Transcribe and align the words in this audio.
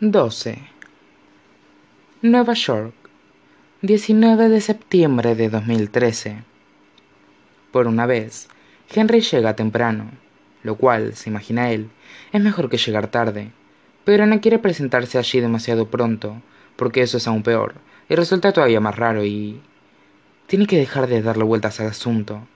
12. 0.00 0.60
Nueva 2.22 2.52
York, 2.54 2.94
19 3.82 4.48
de 4.48 4.60
septiembre 4.60 5.34
de 5.34 5.48
2013. 5.48 6.44
Por 7.72 7.88
una 7.88 8.06
vez, 8.06 8.48
Henry 8.94 9.22
llega 9.22 9.56
temprano, 9.56 10.12
lo 10.62 10.76
cual, 10.76 11.16
se 11.16 11.30
imagina 11.30 11.72
él, 11.72 11.90
es 12.30 12.40
mejor 12.40 12.70
que 12.70 12.76
llegar 12.76 13.08
tarde, 13.08 13.50
pero 14.04 14.24
no 14.26 14.40
quiere 14.40 14.60
presentarse 14.60 15.18
allí 15.18 15.40
demasiado 15.40 15.88
pronto, 15.88 16.42
porque 16.76 17.02
eso 17.02 17.16
es 17.16 17.26
aún 17.26 17.42
peor, 17.42 17.74
y 18.08 18.14
resulta 18.14 18.52
todavía 18.52 18.78
más 18.78 18.94
raro 18.94 19.24
y... 19.24 19.60
Tiene 20.46 20.68
que 20.68 20.78
dejar 20.78 21.08
de 21.08 21.22
darle 21.22 21.42
vueltas 21.42 21.80
al 21.80 21.88
asunto. 21.88 22.46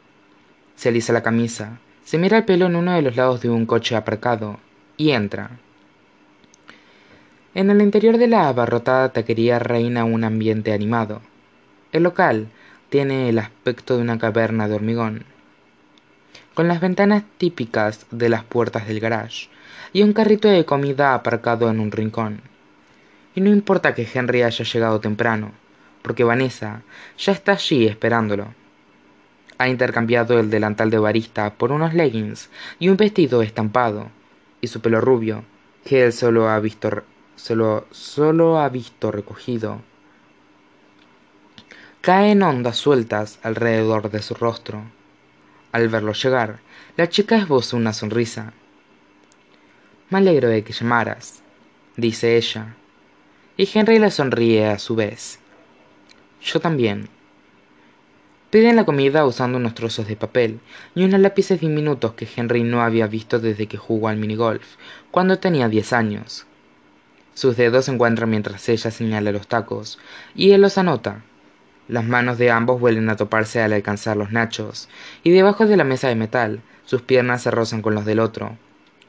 Se 0.77 0.91
alisa 0.91 1.13
la 1.13 1.25
camisa, 1.25 1.81
se 2.05 2.19
mira 2.19 2.39
el 2.39 2.45
pelo 2.45 2.67
en 2.67 2.77
uno 2.77 2.93
de 2.93 3.03
los 3.03 3.17
lados 3.17 3.41
de 3.41 3.51
un 3.51 3.67
coche 3.67 3.97
aparcado, 3.97 4.61
y 4.97 5.11
entra. 5.11 5.59
En 7.55 7.69
el 7.69 7.83
interior 7.83 8.17
de 8.17 8.29
la 8.29 8.49
abarrotada 8.49 9.11
taquería 9.11 9.59
reina 9.59 10.05
un 10.07 10.25
ambiente 10.25 10.73
animado. 10.73 11.21
El 11.93 12.05
local 12.05 12.49
tiene 12.89 13.29
el 13.29 13.39
aspecto 13.39 13.95
de 13.95 14.03
una 14.03 14.19
caverna 14.19 14.69
de 14.69 14.75
hormigón, 14.75 15.27
con 16.55 16.67
las 16.67 16.81
ventanas 16.81 17.25
típicas 17.37 18.07
de 18.11 18.31
las 18.31 18.43
puertas 18.43 18.89
del 18.89 19.01
garage 19.01 19.49
y 19.93 20.03
un 20.03 20.15
carrito 20.15 20.49
de 20.49 20.65
comida 20.65 21.13
aparcado 21.13 21.69
en 21.69 21.79
un 21.79 21.93
rincón. 21.93 22.41
Y 23.35 23.43
no 23.43 23.51
importa 23.51 23.95
que 23.95 24.09
Henry 24.11 24.43
haya 24.43 24.65
llegado 24.65 25.01
temprano, 25.01 25.53
porque 26.01 26.25
Vanessa 26.25 26.81
ya 27.19 27.33
está 27.33 27.53
allí 27.53 27.87
esperándolo. 27.87 28.55
Ha 29.59 29.69
intercambiado 29.69 30.41
el 30.41 30.49
delantal 30.49 30.89
de 30.89 30.99
barista 30.99 31.53
por 31.53 31.71
unos 31.71 31.93
leggings 31.93 32.49
y 32.79 32.89
un 32.89 32.97
vestido 32.97 33.43
estampado, 33.43 34.09
y 34.63 34.69
su 34.69 34.81
pelo 34.81 35.03
rubio, 35.03 35.45
que 35.85 36.03
él 36.05 36.15
solo 36.15 36.49
ha 36.49 36.59
visto 36.59 37.03
solo, 37.43 37.89
solo 37.91 38.61
ha 38.61 38.69
visto 38.69 39.11
recogido. 39.11 39.81
Caen 42.01 42.43
ondas 42.43 42.77
sueltas 42.77 43.41
alrededor 43.43 44.11
de 44.11 44.23
su 44.23 44.35
rostro. 44.35 44.85
Al 45.73 45.89
verlo 45.89 46.13
llegar, 46.13 46.61
la 46.97 47.09
chica 47.09 47.37
esboza 47.37 47.77
una 47.77 47.93
sonrisa. 47.93 48.53
Me 50.11 50.19
alegro 50.19 50.49
de 50.49 50.63
que 50.63 50.73
llamaras, 50.73 51.43
dice 51.97 52.37
ella, 52.37 52.77
y 53.57 53.69
Henry 53.73 53.99
le 53.99 54.11
sonríe 54.13 54.67
a 54.67 54.79
su 54.79 54.95
vez. 54.95 55.41
Yo 56.43 56.61
también. 56.61 57.09
Piden 58.51 58.77
la 58.77 58.85
comida 58.85 59.27
usando 59.27 59.59
unos 59.59 59.75
trozos 59.75 60.07
de 60.07 60.15
papel 60.15 60.61
y 60.95 61.05
unos 61.05 61.19
lápices 61.19 61.61
diminutos 61.61 62.13
que 62.13 62.29
Henry 62.37 62.63
no 62.63 62.83
había 62.83 63.07
visto 63.07 63.41
desde 63.41 63.67
que 63.67 63.79
jugó 63.79 64.09
al 64.09 64.19
minigolf, 64.19 64.77
cuando 65.11 65.39
tenía 65.39 65.69
diez 65.69 65.93
años. 65.93 66.47
Sus 67.35 67.57
dedos 67.57 67.87
se 67.87 67.93
encuentran 67.93 68.31
mientras 68.31 68.69
ella 68.69 68.91
señala 68.91 69.33
los 69.33 69.49
tacos, 69.49 69.99
y 70.35 70.53
él 70.53 70.61
los 70.61 70.79
anota. 70.79 71.23
Las 71.89 72.05
manos 72.05 72.39
de 72.39 72.51
ambos 72.51 72.81
vuelven 72.81 73.09
a 73.11 73.17
toparse 73.17 73.61
al 73.61 73.73
alcanzar 73.73 74.17
los 74.17 74.33
nachos, 74.33 74.89
y 75.23 75.31
debajo 75.31 75.67
de 75.67 75.77
la 75.77 75.85
mesa 75.85 76.09
de 76.09 76.15
metal, 76.15 76.61
sus 76.85 77.03
piernas 77.03 77.43
se 77.43 77.51
rozan 77.51 77.83
con 77.83 77.95
los 77.95 78.05
del 78.05 78.21
otro. 78.21 78.57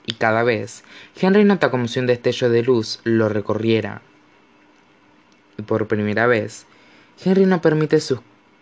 Y 0.05 0.13
cada 0.13 0.43
vez, 0.43 0.83
Henry 1.19 1.43
nota 1.43 1.69
como 1.71 1.87
si 1.87 1.99
un 1.99 2.07
destello 2.07 2.49
de 2.49 2.63
luz 2.63 2.99
lo 3.03 3.29
recorriera. 3.29 4.01
Y 5.57 5.61
por 5.61 5.87
primera 5.87 6.27
vez, 6.27 6.65
Henry 7.23 7.45
no 7.45 7.61
permite 7.61 7.99
sus 7.99 8.19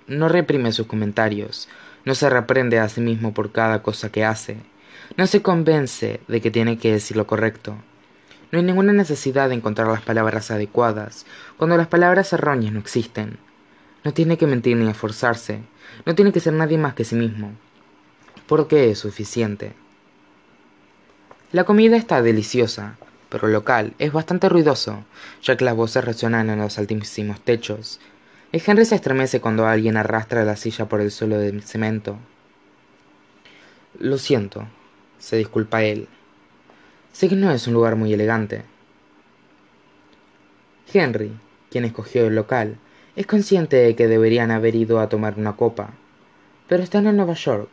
no 0.08 0.28
reprime 0.28 0.72
sus 0.72 0.88
comentarios, 0.88 1.70
no 2.04 2.16
se 2.16 2.30
reprende 2.30 2.80
a 2.80 2.90
sí 2.90 3.00
mismo 3.00 3.34
por 3.34 3.52
cada 3.52 3.82
cosa 3.82 4.12
que 4.12 4.26
hace, 4.26 4.58
no 5.16 5.26
se 5.26 5.42
convence 5.42 6.20
de 6.28 6.42
que 6.42 6.52
tiene 6.52 6.78
que 6.78 6.92
decir 6.92 7.16
lo 7.16 7.28
correcto, 7.28 7.78
no 8.52 8.60
hay 8.60 8.66
ninguna 8.66 8.92
necesidad 8.92 9.50
de 9.50 9.56
encontrar 9.56 9.88
las 9.88 10.02
palabras 10.02 10.52
adecuadas 10.52 11.26
cuando 11.58 11.78
las 11.78 11.88
palabras 11.88 12.34
erróneas 12.34 12.74
no 12.74 12.80
existen. 12.80 13.38
No 14.04 14.14
tiene 14.14 14.38
que 14.38 14.48
mentir 14.48 14.76
ni 14.78 14.90
esforzarse. 14.90 15.62
No 16.06 16.16
tiene 16.16 16.32
que 16.32 16.40
ser 16.40 16.54
nadie 16.54 16.78
más 16.78 16.94
que 16.94 17.06
sí 17.06 17.16
mismo. 17.16 17.54
Porque 18.48 18.92
es 18.92 19.00
suficiente. 19.00 19.74
La 21.52 21.64
comida 21.64 21.96
está 21.96 22.22
deliciosa, 22.22 22.98
pero 23.30 23.48
el 23.48 23.54
local 23.54 23.94
es 24.00 24.12
bastante 24.12 24.50
ruidoso, 24.50 25.06
ya 25.42 25.56
que 25.56 25.66
las 25.66 25.76
voces 25.76 26.04
resuenan 26.04 26.50
en 26.50 26.60
los 26.60 26.78
altísimos 26.78 27.40
techos. 27.42 28.00
Y 28.52 28.62
Henry 28.66 28.86
se 28.86 28.96
estremece 28.96 29.40
cuando 29.40 29.68
alguien 29.68 29.96
arrastra 29.96 30.44
la 30.44 30.58
silla 30.58 30.90
por 30.90 31.00
el 31.00 31.12
suelo 31.12 31.38
de 31.38 31.62
cemento. 31.62 32.18
Lo 34.00 34.18
siento, 34.18 34.68
se 35.20 35.38
disculpa 35.38 35.84
él. 35.84 36.10
Sé 37.12 37.28
que 37.28 37.36
no 37.36 37.52
es 37.52 37.68
un 37.68 37.74
lugar 37.74 37.96
muy 37.96 38.14
elegante. 38.14 38.64
Henry, 40.94 41.32
quien 41.70 41.86
escogió 41.86 42.28
el 42.28 42.36
local, 42.36 42.78
es 43.16 43.28
consciente 43.28 43.78
de 43.78 43.96
que 43.96 44.08
deberían 44.08 44.52
haber 44.52 44.76
ido 44.76 45.00
a 45.00 45.10
tomar 45.10 45.38
una 45.38 45.56
copa. 45.56 45.92
Pero 46.68 46.84
están 46.84 47.08
en 47.08 47.18
Nueva 47.18 47.34
York. 47.34 47.70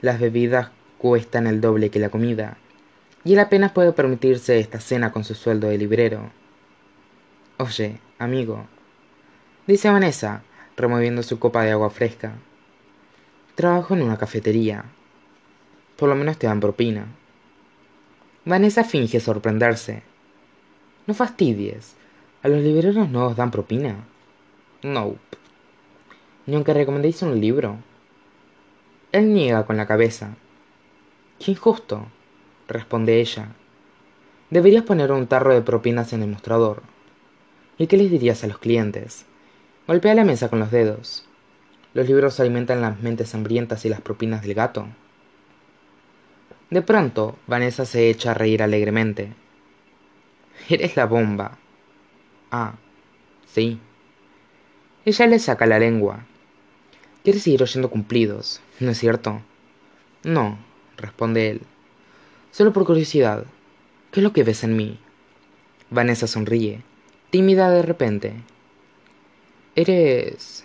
Las 0.00 0.20
bebidas 0.20 0.70
cuestan 0.98 1.46
el 1.46 1.60
doble 1.60 1.90
que 1.90 1.98
la 1.98 2.10
comida. 2.10 2.58
Y 3.24 3.32
él 3.32 3.38
apenas 3.38 3.72
puede 3.72 3.92
permitirse 3.92 4.58
esta 4.58 4.80
cena 4.80 5.12
con 5.12 5.24
su 5.24 5.34
sueldo 5.34 5.68
de 5.68 5.78
librero. 5.78 6.30
Oye, 7.56 8.00
amigo, 8.18 8.66
dice 9.66 9.88
Vanessa, 9.90 10.42
removiendo 10.76 11.22
su 11.22 11.38
copa 11.38 11.62
de 11.64 11.70
agua 11.70 11.88
fresca. 11.88 12.32
Trabajo 13.54 13.94
en 13.94 14.02
una 14.02 14.18
cafetería. 14.18 14.84
Por 15.96 16.08
lo 16.08 16.16
menos 16.16 16.36
te 16.36 16.46
dan 16.46 16.60
propina. 16.60 17.06
Vanessa 18.46 18.84
finge 18.84 19.20
sorprenderse. 19.20 20.02
No 21.06 21.14
fastidies. 21.14 21.96
¿A 22.42 22.48
los 22.48 22.60
libreros 22.60 23.08
no 23.08 23.26
os 23.26 23.36
dan 23.36 23.50
propina? 23.50 24.04
No. 24.82 25.16
Ni 26.44 26.54
aunque 26.54 26.74
recomendéis 26.74 27.22
un 27.22 27.40
libro. 27.40 27.78
Él 29.12 29.32
niega 29.32 29.64
con 29.64 29.78
la 29.78 29.86
cabeza. 29.86 30.36
¡Qué 31.38 31.52
injusto! 31.52 32.06
responde 32.68 33.18
ella. 33.18 33.48
Deberías 34.50 34.84
poner 34.84 35.10
un 35.10 35.26
tarro 35.26 35.54
de 35.54 35.62
propinas 35.62 36.12
en 36.12 36.22
el 36.22 36.28
mostrador. 36.28 36.82
¿Y 37.78 37.86
qué 37.86 37.96
les 37.96 38.10
dirías 38.10 38.44
a 38.44 38.46
los 38.46 38.58
clientes? 38.58 39.24
Golpea 39.86 40.14
la 40.14 40.24
mesa 40.24 40.50
con 40.50 40.58
los 40.58 40.70
dedos. 40.70 41.26
Los 41.94 42.06
libros 42.08 42.38
alimentan 42.40 42.82
las 42.82 43.00
mentes 43.00 43.34
hambrientas 43.34 43.86
y 43.86 43.88
las 43.88 44.02
propinas 44.02 44.42
del 44.42 44.52
gato. 44.52 44.86
De 46.70 46.82
pronto, 46.82 47.36
Vanessa 47.46 47.84
se 47.84 48.08
echa 48.10 48.32
a 48.32 48.34
reír 48.34 48.62
alegremente. 48.62 49.32
Eres 50.68 50.96
la 50.96 51.06
bomba. 51.06 51.58
Ah, 52.50 52.74
sí. 53.46 53.78
Ella 55.04 55.26
le 55.26 55.38
saca 55.38 55.66
la 55.66 55.78
lengua. 55.78 56.24
Quieres 57.22 57.42
seguir 57.42 57.62
oyendo 57.62 57.90
cumplidos, 57.90 58.60
¿no 58.80 58.90
es 58.90 58.98
cierto? 58.98 59.42
No, 60.22 60.58
responde 60.96 61.50
él. 61.50 61.60
Solo 62.50 62.72
por 62.72 62.86
curiosidad. 62.86 63.44
¿Qué 64.10 64.20
es 64.20 64.24
lo 64.24 64.32
que 64.32 64.44
ves 64.44 64.64
en 64.64 64.76
mí? 64.76 64.98
Vanessa 65.90 66.26
sonríe, 66.26 66.82
tímida 67.30 67.70
de 67.70 67.82
repente. 67.82 68.34
Eres... 69.74 70.64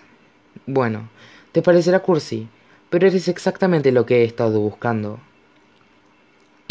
Bueno, 0.66 1.10
te 1.52 1.62
parecerá 1.62 2.00
cursi, 2.00 2.48
pero 2.90 3.08
eres 3.08 3.28
exactamente 3.28 3.92
lo 3.92 4.06
que 4.06 4.22
he 4.22 4.24
estado 4.24 4.60
buscando. 4.60 5.20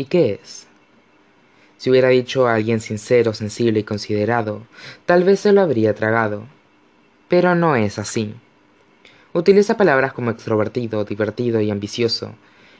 ¿Y 0.00 0.04
qué 0.04 0.38
es? 0.40 0.68
Si 1.76 1.90
hubiera 1.90 2.08
dicho 2.10 2.46
a 2.46 2.54
alguien 2.54 2.80
sincero, 2.80 3.34
sensible 3.34 3.80
y 3.80 3.82
considerado, 3.82 4.62
tal 5.06 5.24
vez 5.24 5.40
se 5.40 5.50
lo 5.50 5.60
habría 5.60 5.92
tragado. 5.92 6.44
Pero 7.26 7.56
no 7.56 7.74
es 7.74 7.98
así. 7.98 8.32
Utiliza 9.32 9.76
palabras 9.76 10.12
como 10.12 10.30
extrovertido, 10.30 11.04
divertido 11.04 11.60
y 11.60 11.72
ambicioso, 11.72 12.32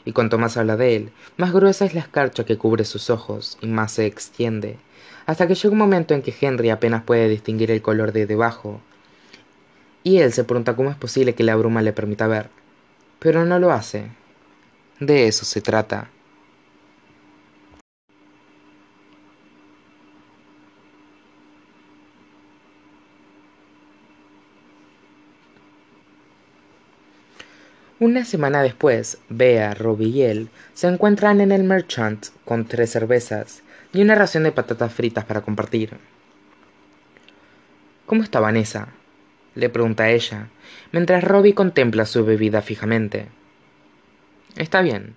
y 0.05 0.13
cuanto 0.13 0.39
más 0.39 0.57
habla 0.57 0.77
de 0.77 0.95
él, 0.95 1.11
más 1.37 1.53
gruesa 1.53 1.85
es 1.85 1.93
la 1.93 2.03
escarcha 2.03 2.45
que 2.45 2.57
cubre 2.57 2.85
sus 2.85 3.11
ojos 3.11 3.59
y 3.61 3.67
más 3.67 3.91
se 3.91 4.07
extiende, 4.07 4.77
hasta 5.27 5.49
que 5.49 5.57
llega 5.57 5.73
un 5.73 5.79
momento 5.79 6.15
en 6.15 6.23
que 6.23 6.33
Henry 6.41 6.71
apenas 6.71 7.03
puede 7.03 7.29
distinguir 7.29 7.73
el 7.73 7.83
color 7.83 8.13
de 8.13 8.27
debajo, 8.27 8.81
y 10.05 10.19
él 10.19 10.33
se 10.33 10.45
pregunta 10.45 10.77
cómo 10.77 10.91
es 10.91 10.97
posible 10.97 11.35
que 11.35 11.43
la 11.43 11.57
bruma 11.57 11.83
le 11.83 11.93
permita 11.93 12.29
ver, 12.29 12.49
pero 13.19 13.45
no 13.45 13.59
lo 13.59 13.73
hace. 13.73 14.07
De 15.01 15.27
eso 15.27 15.45
se 15.45 15.61
trata. 15.61 16.11
Una 28.01 28.25
semana 28.25 28.63
después, 28.63 29.19
Bea, 29.29 29.75
Robbie 29.75 30.09
y 30.09 30.23
él 30.23 30.51
se 30.73 30.87
encuentran 30.87 31.41
en 31.41 31.51
el 31.51 31.65
Merchant 31.65 32.27
con 32.45 32.65
tres 32.65 32.91
cervezas 32.91 33.65
y 33.93 34.03
una 34.03 34.15
ración 34.15 34.45
de 34.45 34.53
patatas 34.53 34.93
fritas 34.93 35.25
para 35.25 35.41
compartir. 35.41 35.97
¿Cómo 38.07 38.23
está 38.23 38.39
Vanessa? 38.39 38.89
le 39.57 39.69
pregunta 39.69 40.11
ella, 40.11 40.47
mientras 40.93 41.25
Robbie 41.25 41.55
contempla 41.55 42.07
su 42.07 42.25
bebida 42.25 42.63
fijamente. 42.63 43.27
Está 44.55 44.81
bien, 44.81 45.17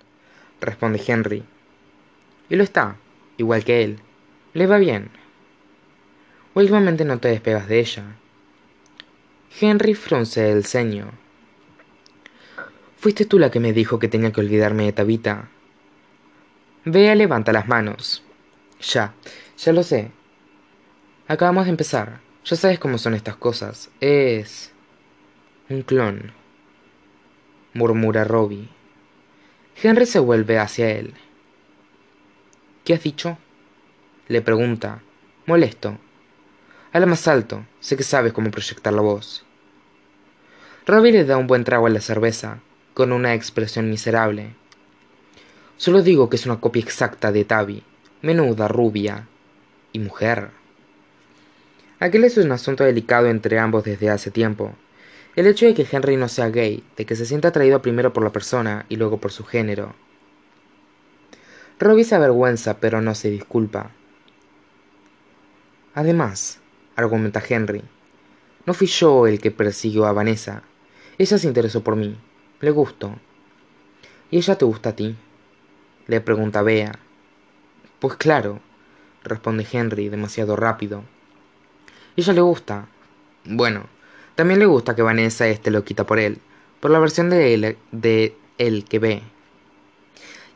responde 0.60 1.00
Henry. 1.06 1.44
Y 2.50 2.56
lo 2.56 2.64
está, 2.64 2.96
igual 3.36 3.62
que 3.62 3.84
él. 3.84 4.00
Le 4.54 4.66
va 4.66 4.78
bien. 4.78 5.10
Últimamente 6.54 7.04
no 7.04 7.18
te 7.18 7.28
despegas 7.28 7.68
de 7.68 7.78
ella. 7.78 8.02
Henry 9.60 9.94
frunce 9.94 10.50
el 10.50 10.64
ceño. 10.64 11.21
Fuiste 13.02 13.24
tú 13.24 13.40
la 13.40 13.50
que 13.50 13.58
me 13.58 13.72
dijo 13.72 13.98
que 13.98 14.06
tenía 14.06 14.30
que 14.30 14.40
olvidarme 14.40 14.84
de 14.84 14.92
Tabita. 14.92 15.48
Bea 16.84 17.16
levanta 17.16 17.52
las 17.52 17.66
manos. 17.66 18.22
Ya, 18.80 19.12
ya 19.58 19.72
lo 19.72 19.82
sé. 19.82 20.12
Acabamos 21.26 21.64
de 21.64 21.72
empezar. 21.72 22.20
Ya 22.44 22.54
sabes 22.54 22.78
cómo 22.78 22.98
son 22.98 23.14
estas 23.14 23.34
cosas. 23.34 23.90
Es... 24.00 24.70
un 25.68 25.82
clon. 25.82 26.32
murmura 27.74 28.22
Robbie. 28.22 28.68
Henry 29.82 30.06
se 30.06 30.20
vuelve 30.20 30.60
hacia 30.60 30.92
él. 30.92 31.14
¿Qué 32.84 32.94
has 32.94 33.02
dicho? 33.02 33.36
Le 34.28 34.42
pregunta, 34.42 35.02
molesto. 35.46 35.98
Habla 36.92 37.06
más 37.08 37.26
alto, 37.26 37.66
sé 37.80 37.96
que 37.96 38.04
sabes 38.04 38.32
cómo 38.32 38.52
proyectar 38.52 38.92
la 38.92 39.02
voz. 39.02 39.44
Robbie 40.86 41.10
le 41.10 41.24
da 41.24 41.36
un 41.36 41.48
buen 41.48 41.64
trago 41.64 41.88
a 41.88 41.90
la 41.90 42.00
cerveza, 42.00 42.60
con 42.94 43.12
una 43.12 43.34
expresión 43.34 43.88
miserable. 43.88 44.54
Solo 45.76 46.02
digo 46.02 46.28
que 46.28 46.36
es 46.36 46.46
una 46.46 46.60
copia 46.60 46.82
exacta 46.82 47.32
de 47.32 47.44
Tavi, 47.44 47.82
menuda, 48.20 48.68
rubia 48.68 49.26
y 49.92 49.98
mujer. 49.98 50.50
Aquel 51.98 52.24
es 52.24 52.36
un 52.36 52.52
asunto 52.52 52.84
delicado 52.84 53.28
entre 53.28 53.58
ambos 53.58 53.84
desde 53.84 54.10
hace 54.10 54.30
tiempo. 54.30 54.74
El 55.34 55.46
hecho 55.46 55.66
de 55.66 55.74
que 55.74 55.86
Henry 55.90 56.16
no 56.16 56.28
sea 56.28 56.50
gay, 56.50 56.84
de 56.96 57.06
que 57.06 57.16
se 57.16 57.26
sienta 57.26 57.48
atraído 57.48 57.80
primero 57.80 58.12
por 58.12 58.22
la 58.22 58.32
persona 58.32 58.86
y 58.88 58.96
luego 58.96 59.18
por 59.18 59.32
su 59.32 59.44
género. 59.44 59.94
Robbie 61.78 62.04
se 62.04 62.14
avergüenza, 62.14 62.78
pero 62.78 63.00
no 63.00 63.14
se 63.14 63.30
disculpa. 63.30 63.90
Además, 65.94 66.60
argumenta 66.96 67.42
Henry, 67.46 67.82
no 68.66 68.74
fui 68.74 68.86
yo 68.86 69.26
el 69.26 69.40
que 69.40 69.50
persiguió 69.50 70.06
a 70.06 70.12
Vanessa. 70.12 70.62
Ella 71.18 71.38
se 71.38 71.48
interesó 71.48 71.82
por 71.82 71.96
mí. 71.96 72.16
Le 72.62 72.70
gustó. 72.70 73.16
¿Y 74.30 74.36
ella 74.36 74.56
te 74.56 74.64
gusta 74.64 74.90
a 74.90 74.96
ti? 74.96 75.16
Le 76.06 76.20
pregunta 76.20 76.62
Bea. 76.62 76.92
Pues 77.98 78.14
claro, 78.14 78.60
responde 79.24 79.66
Henry 79.70 80.08
demasiado 80.08 80.54
rápido. 80.54 81.02
Ella 82.14 82.32
le 82.32 82.40
gusta. 82.40 82.86
Bueno, 83.44 83.86
también 84.36 84.60
le 84.60 84.66
gusta 84.66 84.94
que 84.94 85.02
Vanessa 85.02 85.48
esté 85.48 85.72
loquita 85.72 86.06
por 86.06 86.20
él, 86.20 86.38
por 86.78 86.92
la 86.92 87.00
versión 87.00 87.30
de 87.30 87.52
él, 87.52 87.78
de 87.90 88.36
él 88.58 88.84
que 88.88 89.00
ve. 89.00 89.22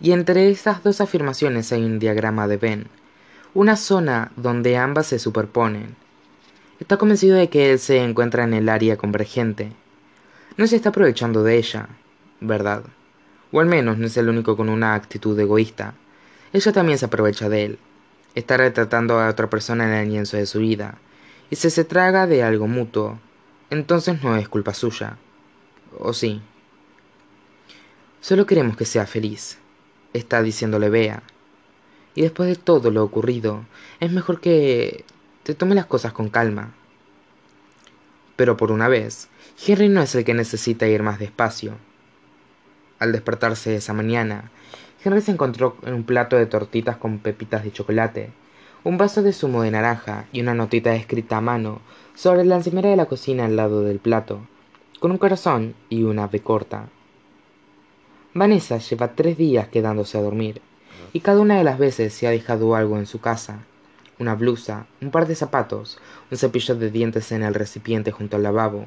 Y 0.00 0.12
entre 0.12 0.48
estas 0.48 0.84
dos 0.84 1.00
afirmaciones 1.00 1.72
hay 1.72 1.82
un 1.82 1.98
diagrama 1.98 2.46
de 2.46 2.56
Venn, 2.56 2.86
una 3.52 3.74
zona 3.74 4.30
donde 4.36 4.76
ambas 4.76 5.08
se 5.08 5.18
superponen. 5.18 5.96
Está 6.78 6.98
convencido 6.98 7.36
de 7.36 7.48
que 7.48 7.72
él 7.72 7.80
se 7.80 7.98
encuentra 8.00 8.44
en 8.44 8.54
el 8.54 8.68
área 8.68 8.96
convergente. 8.96 9.72
No 10.56 10.66
se 10.66 10.76
está 10.76 10.88
aprovechando 10.88 11.42
de 11.42 11.58
ella, 11.58 11.88
¿verdad? 12.40 12.84
O 13.52 13.60
al 13.60 13.66
menos 13.66 13.98
no 13.98 14.06
es 14.06 14.16
el 14.16 14.28
único 14.30 14.56
con 14.56 14.70
una 14.70 14.94
actitud 14.94 15.38
egoísta. 15.38 15.94
Ella 16.52 16.72
también 16.72 16.98
se 16.98 17.04
aprovecha 17.04 17.50
de 17.50 17.64
él. 17.64 17.78
Está 18.34 18.56
retratando 18.56 19.20
a 19.20 19.28
otra 19.28 19.50
persona 19.50 19.84
en 19.84 19.92
el 19.92 20.08
lienzo 20.08 20.38
de 20.38 20.46
su 20.46 20.60
vida. 20.60 20.98
Y 21.50 21.56
si 21.56 21.68
se 21.68 21.84
traga 21.84 22.26
de 22.26 22.42
algo 22.42 22.68
mutuo, 22.68 23.18
entonces 23.68 24.22
no 24.22 24.36
es 24.36 24.48
culpa 24.48 24.72
suya. 24.72 25.18
¿O 25.98 26.14
sí? 26.14 26.40
Solo 28.20 28.46
queremos 28.46 28.76
que 28.76 28.86
sea 28.86 29.06
feliz, 29.06 29.58
está 30.12 30.42
diciéndole 30.42 30.88
Bea. 30.88 31.22
Y 32.14 32.22
después 32.22 32.48
de 32.48 32.56
todo 32.56 32.90
lo 32.90 33.04
ocurrido, 33.04 33.64
es 34.00 34.10
mejor 34.10 34.40
que 34.40 35.04
te 35.42 35.54
tome 35.54 35.74
las 35.74 35.86
cosas 35.86 36.12
con 36.12 36.30
calma. 36.30 36.72
Pero 38.36 38.56
por 38.56 38.70
una 38.70 38.88
vez, 38.88 39.28
Henry 39.66 39.88
no 39.88 40.02
es 40.02 40.14
el 40.14 40.24
que 40.24 40.34
necesita 40.34 40.86
ir 40.86 41.02
más 41.02 41.18
despacio. 41.18 41.72
Al 42.98 43.12
despertarse 43.12 43.74
esa 43.74 43.92
mañana, 43.92 44.50
Henry 45.04 45.20
se 45.20 45.32
encontró 45.32 45.76
en 45.82 45.94
un 45.94 46.04
plato 46.04 46.36
de 46.36 46.46
tortitas 46.46 46.96
con 46.96 47.18
pepitas 47.18 47.64
de 47.64 47.72
chocolate, 47.72 48.30
un 48.84 48.98
vaso 48.98 49.22
de 49.22 49.32
zumo 49.32 49.62
de 49.62 49.70
naranja 49.70 50.26
y 50.32 50.40
una 50.40 50.54
notita 50.54 50.94
escrita 50.94 51.38
a 51.38 51.40
mano 51.40 51.80
sobre 52.14 52.44
la 52.44 52.56
encimera 52.56 52.88
de 52.88 52.96
la 52.96 53.06
cocina 53.06 53.44
al 53.44 53.56
lado 53.56 53.82
del 53.82 53.98
plato, 53.98 54.40
con 55.00 55.10
un 55.10 55.18
corazón 55.18 55.74
y 55.88 56.04
una 56.04 56.24
ave 56.24 56.40
corta. 56.40 56.88
Vanessa 58.32 58.78
lleva 58.78 59.14
tres 59.14 59.38
días 59.38 59.68
quedándose 59.68 60.18
a 60.18 60.22
dormir, 60.22 60.60
y 61.12 61.20
cada 61.20 61.40
una 61.40 61.56
de 61.56 61.64
las 61.64 61.78
veces 61.78 62.12
se 62.12 62.26
ha 62.26 62.30
dejado 62.30 62.74
algo 62.74 62.98
en 62.98 63.06
su 63.06 63.20
casa, 63.20 63.60
una 64.18 64.34
blusa, 64.34 64.86
un 65.00 65.10
par 65.10 65.26
de 65.26 65.34
zapatos, 65.34 65.98
un 66.30 66.38
cepillo 66.38 66.74
de 66.74 66.90
dientes 66.90 67.32
en 67.32 67.42
el 67.42 67.54
recipiente 67.54 68.12
junto 68.12 68.36
al 68.36 68.42
lavabo, 68.42 68.86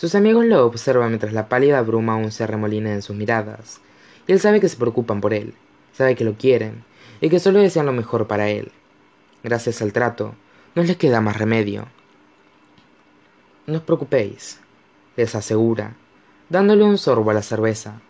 sus 0.00 0.14
amigos 0.14 0.46
lo 0.46 0.64
observan 0.64 1.10
mientras 1.10 1.34
la 1.34 1.50
pálida 1.50 1.82
bruma 1.82 2.14
aún 2.14 2.32
se 2.32 2.46
remolina 2.46 2.90
en 2.90 3.02
sus 3.02 3.14
miradas, 3.14 3.82
y 4.26 4.32
él 4.32 4.40
sabe 4.40 4.58
que 4.58 4.70
se 4.70 4.78
preocupan 4.78 5.20
por 5.20 5.34
él, 5.34 5.52
sabe 5.92 6.16
que 6.16 6.24
lo 6.24 6.38
quieren, 6.38 6.84
y 7.20 7.28
que 7.28 7.38
solo 7.38 7.58
desean 7.58 7.84
lo 7.84 7.92
mejor 7.92 8.26
para 8.26 8.48
él. 8.48 8.72
Gracias 9.44 9.82
al 9.82 9.92
trato, 9.92 10.34
no 10.74 10.82
les 10.84 10.96
queda 10.96 11.20
más 11.20 11.36
remedio. 11.36 11.86
No 13.66 13.76
os 13.76 13.82
preocupéis, 13.82 14.58
les 15.18 15.34
asegura, 15.34 15.92
dándole 16.48 16.82
un 16.84 16.96
sorbo 16.96 17.30
a 17.30 17.34
la 17.34 17.42
cerveza. 17.42 18.00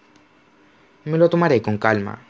Me 1.05 1.19
lo 1.19 1.29
tomaré 1.29 1.61
con 1.61 1.77
calma. 1.77 2.21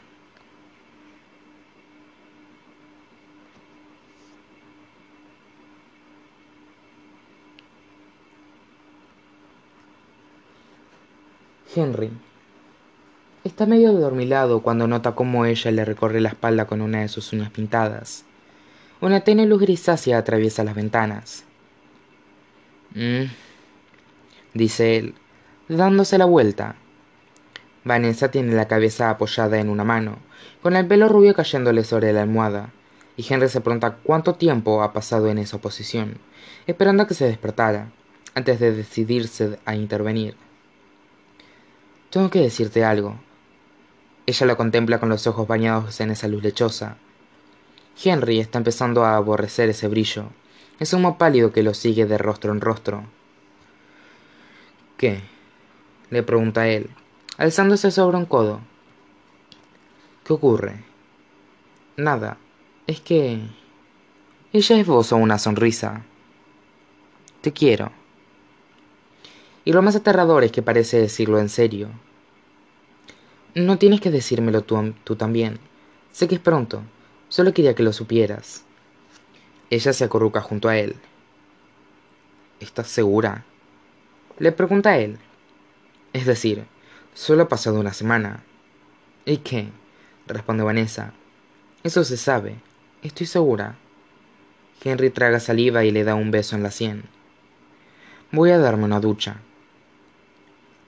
Henry. 11.73 12.11
Está 13.45 13.65
medio 13.65 13.93
dormilado 13.93 14.61
cuando 14.61 14.87
nota 14.87 15.13
cómo 15.13 15.45
ella 15.45 15.71
le 15.71 15.85
recorre 15.85 16.19
la 16.19 16.29
espalda 16.29 16.65
con 16.65 16.81
una 16.81 17.01
de 17.01 17.07
sus 17.07 17.31
uñas 17.31 17.49
pintadas. 17.49 18.25
Una 18.99 19.21
tenue 19.21 19.45
luz 19.45 19.61
grisácea 19.61 20.17
atraviesa 20.17 20.63
las 20.63 20.75
ventanas. 20.75 21.45
Mm, 22.93 23.23
dice 24.53 24.97
él, 24.97 25.15
dándose 25.69 26.17
la 26.17 26.25
vuelta. 26.25 26.75
Vanessa 27.85 28.29
tiene 28.29 28.53
la 28.53 28.67
cabeza 28.67 29.09
apoyada 29.09 29.57
en 29.59 29.69
una 29.69 29.85
mano, 29.85 30.19
con 30.61 30.75
el 30.75 30.87
pelo 30.87 31.07
rubio 31.07 31.33
cayéndole 31.33 31.83
sobre 31.83 32.11
la 32.11 32.21
almohada, 32.21 32.69
y 33.15 33.25
Henry 33.27 33.47
se 33.47 33.61
pregunta 33.61 33.97
cuánto 34.03 34.35
tiempo 34.35 34.83
ha 34.83 34.93
pasado 34.93 35.29
en 35.29 35.37
esa 35.37 35.59
posición, 35.59 36.17
esperando 36.67 37.03
a 37.03 37.07
que 37.07 37.13
se 37.13 37.25
despertara, 37.25 37.91
antes 38.35 38.59
de 38.59 38.73
decidirse 38.73 39.57
a 39.65 39.75
intervenir. 39.75 40.35
Tengo 42.11 42.29
que 42.29 42.41
decirte 42.41 42.83
algo. 42.83 43.15
Ella 44.25 44.45
lo 44.45 44.57
contempla 44.57 44.99
con 44.99 45.07
los 45.07 45.25
ojos 45.27 45.47
bañados 45.47 45.99
en 46.01 46.11
esa 46.11 46.27
luz 46.27 46.43
lechosa. 46.43 46.97
Henry 48.03 48.39
está 48.39 48.57
empezando 48.57 49.05
a 49.05 49.15
aborrecer 49.15 49.69
ese 49.69 49.87
brillo, 49.87 50.25
ese 50.79 50.97
humo 50.97 51.17
pálido 51.17 51.53
que 51.53 51.63
lo 51.63 51.73
sigue 51.73 52.05
de 52.05 52.17
rostro 52.17 52.51
en 52.51 52.59
rostro. 52.59 53.05
¿Qué? 54.97 55.21
le 56.09 56.21
pregunta 56.23 56.67
él, 56.67 56.89
alzándose 57.37 57.89
sobre 57.91 58.17
un 58.17 58.25
codo. 58.25 58.59
¿Qué 60.25 60.33
ocurre? 60.33 60.83
Nada. 61.95 62.37
Es 62.87 62.99
que... 62.99 63.39
Ella 64.51 64.77
esbozó 64.77 65.15
una 65.15 65.37
sonrisa. 65.37 66.03
Te 67.39 67.53
quiero. 67.53 67.93
Y 69.63 69.73
lo 69.73 69.81
más 69.81 69.95
aterrador 69.95 70.43
es 70.43 70.51
que 70.51 70.61
parece 70.61 70.99
decirlo 70.99 71.39
en 71.39 71.49
serio. 71.49 71.89
No 73.53 73.77
tienes 73.77 74.01
que 74.01 74.11
decírmelo 74.11 74.61
tú, 74.61 74.93
tú 75.03 75.15
también. 75.15 75.59
Sé 76.11 76.27
que 76.27 76.35
es 76.35 76.41
pronto. 76.41 76.83
Solo 77.29 77.53
quería 77.53 77.75
que 77.75 77.83
lo 77.83 77.93
supieras. 77.93 78.65
Ella 79.69 79.93
se 79.93 80.03
acurruca 80.03 80.41
junto 80.41 80.67
a 80.67 80.77
él. 80.77 80.95
¿Estás 82.59 82.87
segura? 82.87 83.45
Le 84.39 84.51
pregunta 84.51 84.91
a 84.91 84.97
él. 84.97 85.17
Es 86.13 86.25
decir, 86.25 86.65
solo 87.13 87.43
ha 87.43 87.47
pasado 87.47 87.79
una 87.79 87.93
semana. 87.93 88.43
¿Y 89.25 89.37
qué? 89.37 89.69
responde 90.27 90.63
Vanessa. 90.63 91.13
Eso 91.83 92.03
se 92.03 92.17
sabe. 92.17 92.55
Estoy 93.01 93.27
segura. 93.27 93.75
Henry 94.83 95.09
traga 95.09 95.39
saliva 95.39 95.83
y 95.83 95.91
le 95.91 96.03
da 96.03 96.15
un 96.15 96.31
beso 96.31 96.55
en 96.55 96.63
la 96.63 96.71
sien. 96.71 97.03
Voy 98.31 98.51
a 98.51 98.57
darme 98.57 98.85
una 98.85 98.99
ducha. 98.99 99.41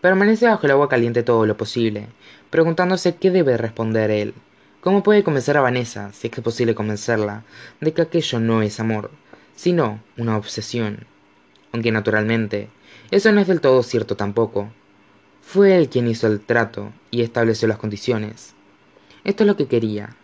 Permanece 0.03 0.47
bajo 0.47 0.65
el 0.65 0.71
agua 0.73 0.89
caliente 0.89 1.23
todo 1.23 1.45
lo 1.45 1.55
posible, 1.55 2.09
preguntándose 2.49 3.15
qué 3.15 3.31
debe 3.31 3.55
responder 3.55 4.11
él. 4.11 4.33
¿Cómo 4.81 5.01
puede 5.01 5.23
convencer 5.23 5.55
a 5.55 5.61
Vanessa, 5.61 6.11
si 6.11 6.27
es 6.27 6.37
es 6.37 6.43
posible 6.43 6.75
convencerla, 6.75 7.45
de 7.79 7.93
que 7.93 8.01
aquello 8.01 8.41
no 8.41 8.61
es 8.61 8.81
amor, 8.81 9.11
sino 9.55 10.03
una 10.17 10.35
obsesión? 10.35 11.07
Aunque 11.71 11.93
naturalmente, 11.93 12.67
eso 13.11 13.31
no 13.31 13.39
es 13.39 13.47
del 13.47 13.61
todo 13.61 13.81
cierto 13.81 14.17
tampoco. 14.17 14.73
Fue 15.41 15.77
él 15.77 15.87
quien 15.87 16.09
hizo 16.09 16.27
el 16.27 16.41
trato 16.41 16.91
y 17.09 17.21
estableció 17.21 17.69
las 17.69 17.77
condiciones. 17.77 18.55
Esto 19.23 19.43
es 19.43 19.47
lo 19.47 19.55
que 19.55 19.67
quería. 19.67 20.17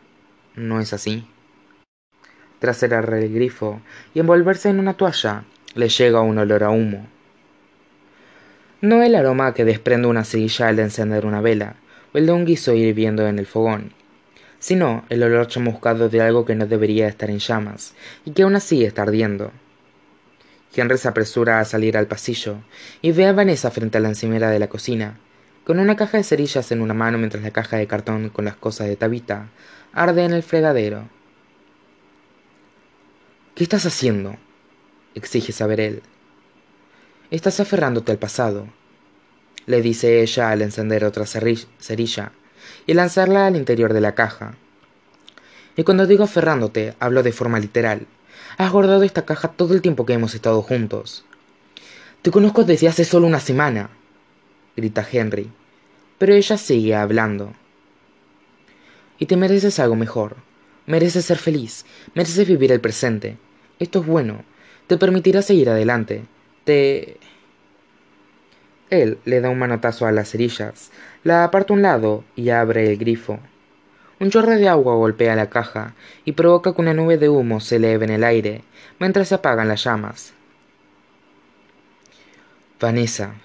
¿No 0.57 0.81
es 0.81 0.91
así? 0.91 1.25
Tras 2.59 2.75
cerrar 2.75 3.13
el 3.13 3.33
grifo 3.33 3.79
y 4.13 4.19
envolverse 4.19 4.67
en 4.67 4.79
una 4.81 4.95
toalla, 4.95 5.45
le 5.74 5.88
llega 5.88 6.19
un 6.19 6.38
olor 6.38 6.65
a 6.65 6.69
humo. 6.69 7.07
No 8.81 9.03
el 9.03 9.15
aroma 9.15 9.53
que 9.53 9.65
desprende 9.65 10.07
una 10.07 10.24
cerilla 10.24 10.69
al 10.69 10.79
encender 10.79 11.25
una 11.25 11.41
vela, 11.41 11.75
o 12.13 12.17
el 12.17 12.25
de 12.25 12.31
un 12.31 12.45
guiso 12.45 12.74
hirviendo 12.74 13.27
en 13.27 13.38
el 13.38 13.45
fogón, 13.45 13.93
sino 14.59 15.03
el 15.09 15.21
olor 15.21 15.48
chamuscado 15.48 16.07
de 16.07 16.21
algo 16.21 16.45
que 16.45 16.55
no 16.55 16.65
debería 16.65 17.07
estar 17.07 17.29
en 17.29 17.39
llamas 17.39 17.93
y 18.24 18.31
que 18.31 18.43
aún 18.43 18.55
así 18.55 18.86
está 18.86 19.01
ardiendo. 19.01 19.51
Henry 20.74 20.98
se 20.98 21.07
apresura 21.07 21.59
a 21.59 21.65
salir 21.65 21.98
al 21.98 22.07
pasillo 22.07 22.57
y 23.01 23.12
ve 23.12 23.25
a 23.25 23.33
Vanessa 23.33 23.69
frente 23.69 23.98
a 23.98 24.01
la 24.01 24.09
encimera 24.09 24.50
de 24.50 24.59
la 24.59 24.69
cocina, 24.69 25.19
con 25.65 25.79
una 25.79 25.95
caja 25.95 26.17
de 26.17 26.24
cerillas 26.24 26.71
en 26.71 26.81
una 26.81 26.93
mano 26.93 27.17
mientras 27.17 27.43
la 27.43 27.51
caja 27.51 27.77
de 27.77 27.88
cartón 27.88 28.29
con 28.29 28.45
las 28.45 28.55
cosas 28.55 28.88
de 28.88 28.95
Tabita 28.95 29.50
arde 29.91 30.24
en 30.24 30.33
el 30.33 30.43
fregadero. 30.43 31.09
¿Qué 33.55 33.63
estás 33.63 33.86
haciendo? 33.86 34.38
exige 35.15 35.51
saber 35.51 35.81
él. 35.81 36.01
Estás 37.31 37.59
aferrándote 37.59 38.12
al 38.12 38.17
pasado, 38.17 38.67
le 39.67 39.83
dice 39.83 40.24
ella 40.24 40.50
al 40.50 40.63
encender 40.63 41.05
otra 41.05 41.27
cerilla 41.27 42.31
y 42.88 42.93
lanzarla 42.95 43.45
al 43.45 43.55
interior 43.55 43.93
de 43.93 44.01
la 44.01 44.15
caja. 44.15 44.55
Y 45.75 45.83
cuando 45.83 46.07
digo 46.07 46.24
aferrándote, 46.24 46.95
hablo 47.00 47.21
de 47.21 47.31
forma 47.31 47.59
literal. 47.59 48.07
Has 48.57 48.71
guardado 48.71 49.03
esta 49.03 49.25
caja 49.25 49.50
todo 49.50 49.75
el 49.75 49.83
tiempo 49.83 50.07
que 50.07 50.13
hemos 50.13 50.33
estado 50.33 50.63
juntos. 50.63 51.24
Te 52.24 52.31
conozco 52.31 52.63
desde 52.63 52.88
hace 52.88 53.05
solo 53.05 53.27
una 53.27 53.39
semana, 53.39 53.91
grita 54.75 55.07
Henry, 55.09 55.51
pero 56.17 56.33
ella 56.33 56.57
sigue 56.57 56.95
hablando. 56.95 57.53
Y 59.19 59.27
te 59.27 59.38
mereces 59.38 59.79
algo 59.79 59.95
mejor. 59.95 60.38
Mereces 60.88 61.25
ser 61.25 61.38
feliz, 61.38 61.86
mereces 62.15 62.48
vivir 62.48 62.71
el 62.71 62.81
presente. 62.81 63.38
Esto 63.77 64.00
es 64.00 64.07
bueno, 64.07 64.43
te 64.88 64.98
permitirá 64.98 65.43
seguir 65.43 65.69
adelante. 65.69 66.25
Te... 66.63 67.18
Él 68.89 69.19
le 69.25 69.41
da 69.41 69.50
un 69.50 69.60
manotazo 69.60 70.08
a 70.08 70.12
las 70.12 70.31
cerillas, 70.31 70.91
la 71.24 71.43
aparta 71.43 71.74
un 71.74 71.81
lado 71.81 72.24
y 72.36 72.50
abre 72.50 72.89
el 72.89 72.98
grifo. 72.98 73.39
Un 74.19 74.31
chorro 74.31 74.51
de 74.51 74.67
agua 74.67 74.96
golpea 74.96 75.36
la 75.36 75.50
caja 75.50 75.93
y 76.25 76.31
provoca 76.34 76.74
que 76.74 76.81
una 76.81 76.93
nube 76.93 77.17
de 77.17 77.29
humo 77.29 77.60
se 77.60 77.77
eleve 77.77 78.05
en 78.05 78.12
el 78.12 78.24
aire 78.24 78.63
mientras 79.00 79.29
se 79.29 79.36
apagan 79.36 79.67
las 79.67 79.84
llamas. 79.84 80.34
Vanessa, 82.79 83.36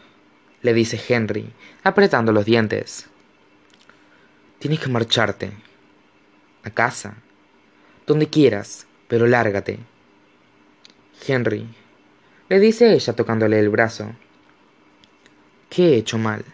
le 0.62 0.72
dice 0.72 1.00
Henry, 1.08 1.52
apretando 1.82 2.32
los 2.32 2.44
dientes. 2.44 3.06
Tienes 4.58 4.80
que 4.80 4.88
marcharte. 4.88 5.52
A 6.62 6.70
casa. 6.70 7.16
Donde 8.06 8.28
quieras, 8.28 8.86
pero 9.08 9.26
lárgate. 9.26 9.78
Henry, 11.26 11.68
le 12.48 12.60
dice 12.60 12.94
ella 12.94 13.12
tocándole 13.12 13.58
el 13.58 13.68
brazo. 13.68 14.12
¿Qué 15.74 15.88
he 15.88 15.96
hecho 15.96 16.18
mal? 16.18 16.44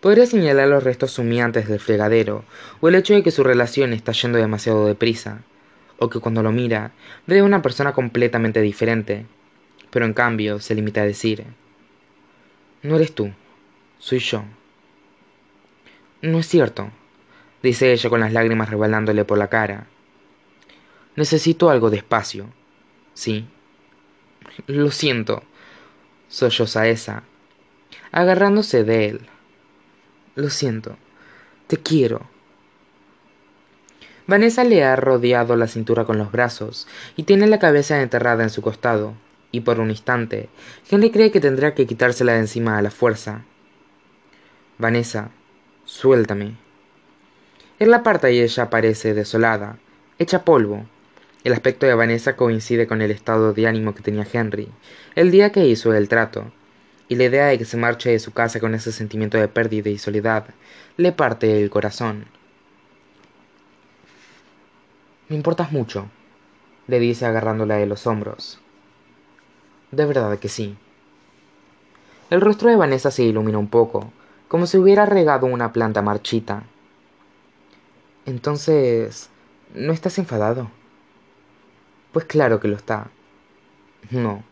Podría 0.00 0.24
señalar 0.24 0.68
los 0.68 0.84
restos 0.84 1.18
humeantes 1.18 1.66
del 1.66 1.80
fregadero, 1.80 2.44
o 2.80 2.88
el 2.88 2.94
hecho 2.94 3.14
de 3.14 3.24
que 3.24 3.32
su 3.32 3.42
relación 3.42 3.92
está 3.92 4.12
yendo 4.12 4.38
demasiado 4.38 4.86
deprisa, 4.86 5.42
o 5.98 6.08
que 6.08 6.20
cuando 6.20 6.44
lo 6.44 6.52
mira 6.52 6.92
ve 7.26 7.40
a 7.40 7.44
una 7.44 7.62
persona 7.62 7.92
completamente 7.92 8.60
diferente, 8.60 9.26
pero 9.90 10.04
en 10.04 10.12
cambio 10.12 10.60
se 10.60 10.76
limita 10.76 11.00
a 11.00 11.04
decir, 11.04 11.44
no 12.84 12.94
eres 12.94 13.12
tú, 13.12 13.32
soy 13.98 14.20
yo. 14.20 14.44
No 16.22 16.38
es 16.38 16.46
cierto, 16.46 16.92
dice 17.60 17.92
ella 17.92 18.08
con 18.08 18.20
las 18.20 18.32
lágrimas 18.32 18.70
rebalándole 18.70 19.24
por 19.24 19.36
la 19.36 19.48
cara. 19.48 19.88
Necesito 21.16 21.70
algo 21.70 21.90
de 21.90 21.96
espacio. 21.96 22.46
Sí. 23.14 23.48
Lo 24.68 24.92
siento, 24.92 25.42
solloza 26.28 26.86
esa, 26.86 27.24
agarrándose 28.12 28.84
de 28.84 29.08
él. 29.08 29.20
Lo 30.34 30.50
siento, 30.50 30.96
te 31.66 31.76
quiero. 31.76 32.28
Vanessa 34.26 34.64
le 34.64 34.84
ha 34.84 34.94
rodeado 34.96 35.56
la 35.56 35.66
cintura 35.66 36.04
con 36.04 36.18
los 36.18 36.30
brazos 36.30 36.86
y 37.16 37.24
tiene 37.24 37.46
la 37.46 37.58
cabeza 37.58 38.00
enterrada 38.00 38.42
en 38.42 38.50
su 38.50 38.62
costado, 38.62 39.14
y 39.50 39.60
por 39.62 39.80
un 39.80 39.90
instante, 39.90 40.48
Henry 40.88 41.10
cree 41.10 41.32
que 41.32 41.40
tendrá 41.40 41.74
que 41.74 41.86
quitársela 41.86 42.34
de 42.34 42.40
encima 42.40 42.78
a 42.78 42.82
la 42.82 42.90
fuerza. 42.90 43.42
Vanessa, 44.78 45.30
suéltame. 45.84 46.56
Él 47.80 47.90
la 47.90 47.98
aparta 47.98 48.30
y 48.30 48.40
ella 48.40 48.64
aparece 48.64 49.14
desolada, 49.14 49.78
hecha 50.18 50.44
polvo. 50.44 50.86
El 51.42 51.54
aspecto 51.54 51.86
de 51.86 51.94
Vanessa 51.94 52.36
coincide 52.36 52.86
con 52.86 53.02
el 53.02 53.10
estado 53.10 53.52
de 53.52 53.66
ánimo 53.66 53.94
que 53.94 54.02
tenía 54.02 54.26
Henry 54.30 54.68
el 55.16 55.30
día 55.30 55.50
que 55.50 55.66
hizo 55.66 55.92
el 55.92 56.08
trato, 56.08 56.52
y 57.10 57.16
la 57.16 57.24
idea 57.24 57.46
de 57.46 57.58
que 57.58 57.64
se 57.64 57.76
marche 57.76 58.10
de 58.10 58.20
su 58.20 58.32
casa 58.32 58.60
con 58.60 58.72
ese 58.72 58.92
sentimiento 58.92 59.36
de 59.36 59.48
pérdida 59.48 59.90
y 59.90 59.98
soledad 59.98 60.44
le 60.96 61.10
parte 61.10 61.60
el 61.60 61.68
corazón. 61.68 62.26
Me 65.28 65.34
importas 65.34 65.72
mucho, 65.72 66.06
le 66.86 67.00
dice 67.00 67.26
agarrándola 67.26 67.78
de 67.78 67.86
los 67.86 68.06
hombros. 68.06 68.60
De 69.90 70.06
verdad 70.06 70.38
que 70.38 70.48
sí. 70.48 70.76
El 72.30 72.40
rostro 72.40 72.70
de 72.70 72.76
Vanessa 72.76 73.10
se 73.10 73.24
ilumina 73.24 73.58
un 73.58 73.66
poco, 73.66 74.12
como 74.46 74.66
si 74.66 74.78
hubiera 74.78 75.04
regado 75.04 75.46
una 75.46 75.72
planta 75.72 76.02
marchita. 76.02 76.62
Entonces, 78.24 79.30
¿no 79.74 79.92
estás 79.92 80.16
enfadado? 80.18 80.70
Pues 82.12 82.24
claro 82.24 82.60
que 82.60 82.68
lo 82.68 82.76
está. 82.76 83.10
No, 84.10 84.44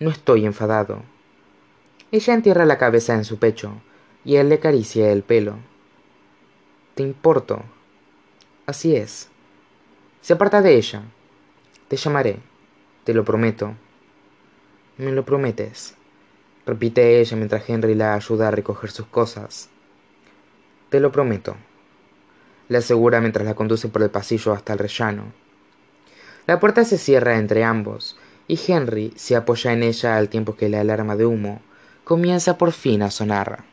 no 0.00 0.10
estoy 0.10 0.44
enfadado. 0.44 1.13
Ella 2.14 2.34
entierra 2.34 2.64
la 2.64 2.78
cabeza 2.78 3.12
en 3.14 3.24
su 3.24 3.40
pecho 3.40 3.72
y 4.24 4.36
él 4.36 4.48
le 4.48 4.54
acaricia 4.54 5.10
el 5.10 5.24
pelo. 5.24 5.56
Te 6.94 7.02
importo. 7.02 7.64
Así 8.66 8.94
es. 8.94 9.30
Se 10.20 10.34
aparta 10.34 10.62
de 10.62 10.76
ella. 10.76 11.02
Te 11.88 11.96
llamaré. 11.96 12.38
Te 13.02 13.14
lo 13.14 13.24
prometo. 13.24 13.74
Me 14.96 15.10
lo 15.10 15.24
prometes. 15.24 15.96
Repite 16.64 17.18
ella 17.18 17.36
mientras 17.36 17.68
Henry 17.68 17.96
la 17.96 18.14
ayuda 18.14 18.46
a 18.46 18.52
recoger 18.52 18.92
sus 18.92 19.06
cosas. 19.06 19.68
Te 20.90 21.00
lo 21.00 21.10
prometo. 21.10 21.56
Le 22.68 22.78
asegura 22.78 23.20
mientras 23.20 23.44
la 23.44 23.56
conduce 23.56 23.88
por 23.88 24.04
el 24.04 24.10
pasillo 24.10 24.52
hasta 24.52 24.74
el 24.74 24.78
rellano. 24.78 25.32
La 26.46 26.60
puerta 26.60 26.84
se 26.84 26.96
cierra 26.96 27.38
entre 27.38 27.64
ambos 27.64 28.16
y 28.46 28.56
Henry 28.68 29.12
se 29.16 29.34
apoya 29.34 29.72
en 29.72 29.82
ella 29.82 30.16
al 30.16 30.28
tiempo 30.28 30.54
que 30.54 30.68
la 30.68 30.80
alarma 30.80 31.16
de 31.16 31.26
humo 31.26 31.60
comienza 32.04 32.58
por 32.58 32.72
fin 32.72 33.02
a 33.02 33.10
sonar. 33.10 33.64